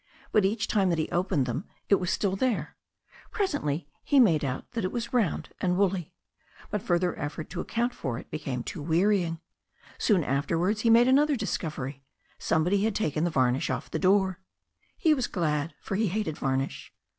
[0.31, 2.75] But each time that he opened them it was still there.
[3.29, 6.11] Presently he made out that it was round and woolly.
[6.71, 9.41] But further efiFort to account for it became too wearying.
[9.99, 12.03] Soon afterwards he made another discovery—
[12.39, 14.39] somebody had taken the varnish off the door.
[14.97, 16.91] He was glad, for he hated varnish.